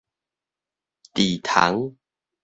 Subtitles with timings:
[1.13, 1.95] 治蟲